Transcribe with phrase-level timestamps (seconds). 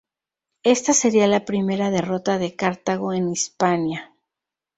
[0.63, 4.11] Esta sería la primera derrota de Cartago en Hispania.